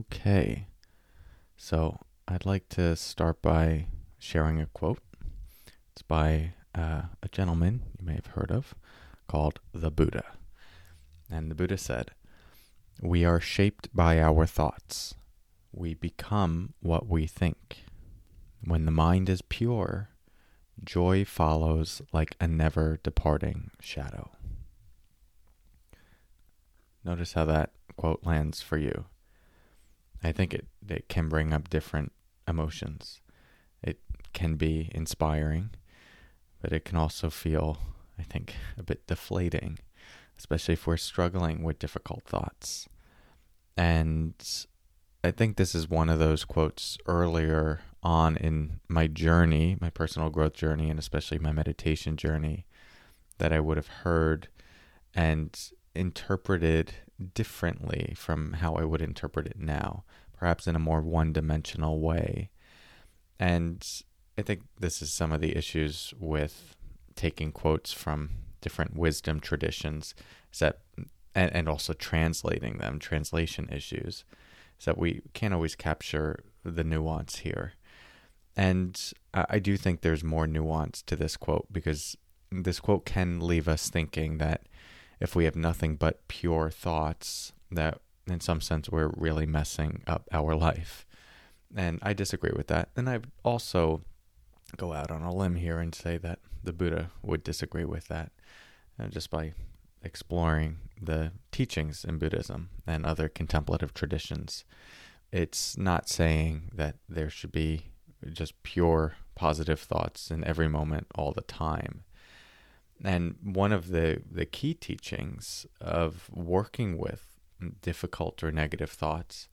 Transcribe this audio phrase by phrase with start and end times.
[0.00, 0.66] Okay,
[1.58, 5.02] so I'd like to start by sharing a quote.
[5.92, 8.74] It's by uh, a gentleman you may have heard of
[9.28, 10.24] called the Buddha.
[11.30, 12.12] And the Buddha said,
[13.02, 15.16] We are shaped by our thoughts.
[15.70, 17.84] We become what we think.
[18.64, 20.08] When the mind is pure,
[20.82, 24.30] joy follows like a never departing shadow.
[27.04, 29.04] Notice how that quote lands for you.
[30.22, 32.12] I think it, it can bring up different
[32.46, 33.20] emotions.
[33.82, 34.00] It
[34.32, 35.70] can be inspiring,
[36.60, 37.78] but it can also feel,
[38.18, 39.78] I think, a bit deflating,
[40.38, 42.88] especially if we're struggling with difficult thoughts.
[43.76, 44.34] And
[45.24, 50.30] I think this is one of those quotes earlier on in my journey, my personal
[50.30, 52.66] growth journey, and especially my meditation journey,
[53.38, 54.48] that I would have heard
[55.14, 55.58] and
[55.94, 56.94] interpreted
[57.34, 60.04] differently from how I would interpret it now,
[60.36, 62.50] perhaps in a more one dimensional way.
[63.38, 63.86] And
[64.38, 66.76] I think this is some of the issues with
[67.14, 70.14] taking quotes from different wisdom traditions
[70.52, 70.80] is that
[71.34, 74.24] and, and also translating them, translation issues,
[74.78, 77.74] is that we can't always capture the nuance here.
[78.56, 79.00] And
[79.32, 82.16] I do think there's more nuance to this quote because
[82.50, 84.62] this quote can leave us thinking that
[85.20, 90.28] if we have nothing but pure thoughts, that in some sense we're really messing up
[90.32, 91.06] our life.
[91.74, 92.88] And I disagree with that.
[92.96, 94.02] And I also
[94.76, 98.32] go out on a limb here and say that the Buddha would disagree with that
[98.98, 99.52] uh, just by
[100.02, 104.64] exploring the teachings in Buddhism and other contemplative traditions.
[105.32, 107.86] It's not saying that there should be
[108.32, 112.02] just pure positive thoughts in every moment all the time.
[113.04, 117.26] And one of the, the key teachings of working with
[117.82, 119.48] difficult or negative thoughts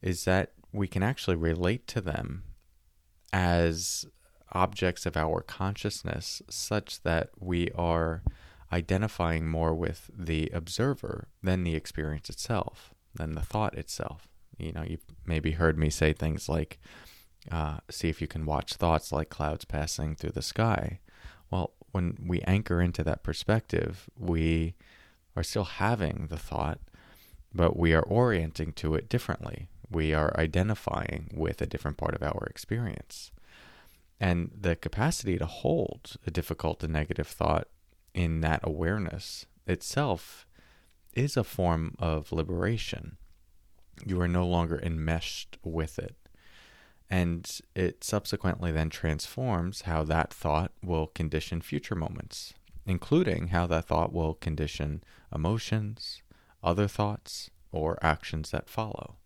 [0.00, 2.42] is that we can actually relate to them
[3.32, 4.06] as
[4.52, 8.22] objects of our consciousness, such that we are
[8.72, 14.28] identifying more with the observer than the experience itself, than the thought itself.
[14.58, 16.78] You know, you've maybe heard me say things like,
[17.50, 21.00] uh, see if you can watch thoughts like clouds passing through the sky.
[21.50, 24.74] Well, when we anchor into that perspective, we
[25.36, 26.80] are still having the thought,
[27.54, 29.68] but we are orienting to it differently.
[29.90, 33.30] We are identifying with a different part of our experience.
[34.18, 37.68] And the capacity to hold a difficult and negative thought
[38.14, 40.46] in that awareness itself
[41.14, 43.16] is a form of liberation.
[44.06, 46.16] You are no longer enmeshed with it.
[47.12, 52.54] And it subsequently then transforms how that thought will condition future moments,
[52.86, 56.22] including how that thought will condition emotions,
[56.64, 59.16] other thoughts, or actions that follow.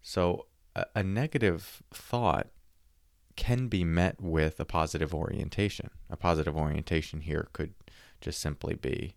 [0.00, 2.46] So, a, a negative thought
[3.36, 5.90] can be met with a positive orientation.
[6.08, 7.74] A positive orientation here could
[8.22, 9.16] just simply be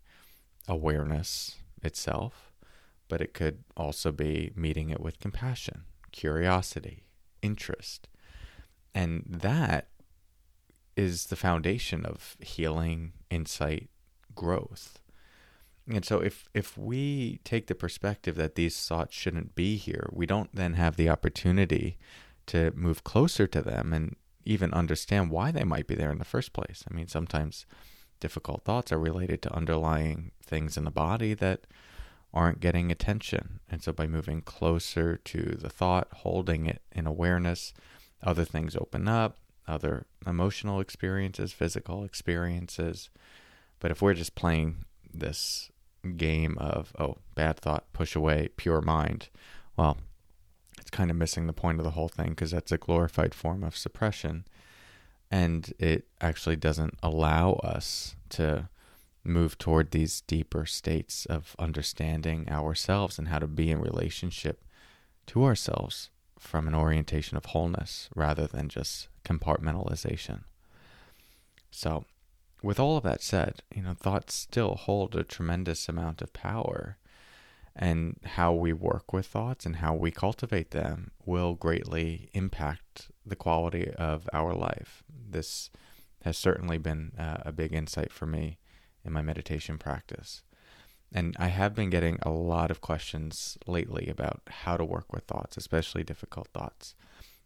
[0.67, 2.51] awareness itself,
[3.07, 7.05] but it could also be meeting it with compassion, curiosity,
[7.41, 8.07] interest.
[8.93, 9.87] And that
[10.95, 13.89] is the foundation of healing, insight,
[14.35, 14.99] growth.
[15.87, 20.25] And so if if we take the perspective that these thoughts shouldn't be here, we
[20.25, 21.97] don't then have the opportunity
[22.47, 26.25] to move closer to them and even understand why they might be there in the
[26.25, 26.83] first place.
[26.89, 27.65] I mean, sometimes
[28.19, 31.65] difficult thoughts are related to underlying things in the body that
[32.33, 33.59] aren't getting attention.
[33.69, 37.73] And so by moving closer to the thought, holding it in awareness,
[38.21, 39.37] other things open up,
[39.67, 43.09] other emotional experiences, physical experiences.
[43.79, 45.71] But if we're just playing this
[46.17, 49.29] game of, oh, bad thought, push away, pure mind,
[49.77, 49.97] well,
[50.77, 53.63] it's kind of missing the point of the whole thing because that's a glorified form
[53.63, 54.45] of suppression.
[55.31, 58.69] And it actually doesn't allow us to
[59.23, 64.63] move toward these deeper states of understanding ourselves and how to be in relationship
[65.27, 70.43] to ourselves from an orientation of wholeness rather than just compartmentalization.
[71.69, 72.05] So,
[72.63, 76.97] with all of that said, you know, thoughts still hold a tremendous amount of power.
[77.75, 83.37] And how we work with thoughts and how we cultivate them will greatly impact the
[83.37, 85.03] quality of our life.
[85.07, 85.69] This
[86.23, 88.58] has certainly been uh, a big insight for me
[89.03, 90.43] in my meditation practice.
[91.11, 95.23] And I have been getting a lot of questions lately about how to work with
[95.23, 96.93] thoughts, especially difficult thoughts.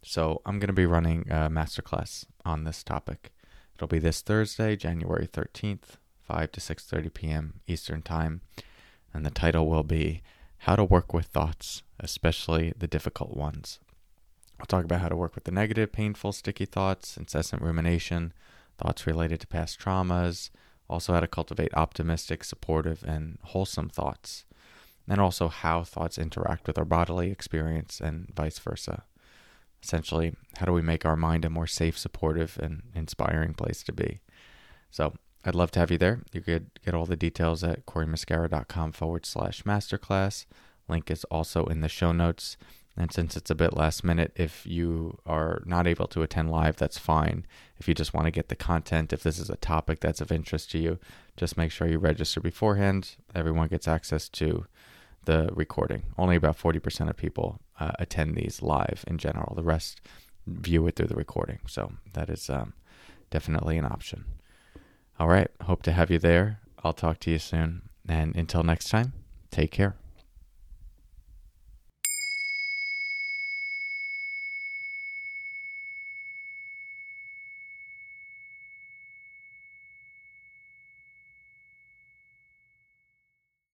[0.02, 3.32] So I'm going to be running a masterclass on this topic.
[3.74, 7.60] It'll be this Thursday, January 13th, 5 to 6:30 p.m.
[7.66, 8.42] Eastern Time,
[9.12, 10.22] and the title will be
[10.58, 13.80] How to Work with Thoughts, especially the difficult ones.
[14.60, 18.32] I'll talk about how to work with the negative, painful, sticky thoughts, incessant rumination,
[18.78, 20.50] thoughts related to past traumas,
[20.88, 24.44] also how to cultivate optimistic, supportive, and wholesome thoughts,
[25.08, 29.04] and also how thoughts interact with our bodily experience and vice versa
[29.84, 33.92] essentially, how do we make our mind a more safe, supportive, and inspiring place to
[33.92, 34.20] be?
[34.90, 35.14] So
[35.44, 36.22] I'd love to have you there.
[36.32, 40.46] You could get all the details at corymuscara.com forward slash masterclass.
[40.88, 42.56] Link is also in the show notes.
[42.96, 46.76] And since it's a bit last minute, if you are not able to attend live,
[46.76, 47.44] that's fine.
[47.78, 50.30] If you just want to get the content, if this is a topic that's of
[50.30, 50.98] interest to you,
[51.36, 53.16] just make sure you register beforehand.
[53.34, 54.66] Everyone gets access to
[55.24, 56.04] the recording.
[56.16, 59.54] Only about 40% of people uh, attend these live in general.
[59.56, 60.00] The rest
[60.46, 61.60] view it through the recording.
[61.66, 62.74] So that is um,
[63.30, 64.24] definitely an option.
[65.18, 65.48] All right.
[65.62, 66.60] Hope to have you there.
[66.82, 67.82] I'll talk to you soon.
[68.08, 69.14] And until next time,
[69.50, 69.96] take care.